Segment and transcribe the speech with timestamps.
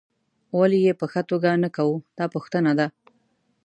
[0.57, 2.87] ولې یې په ښه توګه نه کوو دا پوښتنه ده.